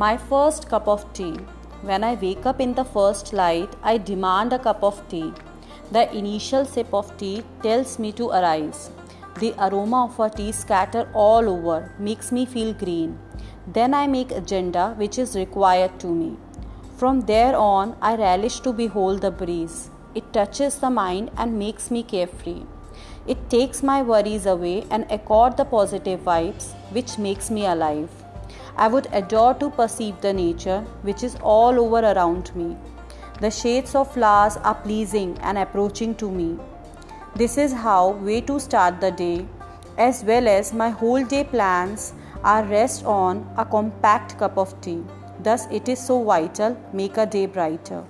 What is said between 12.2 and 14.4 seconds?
me feel green. Then I make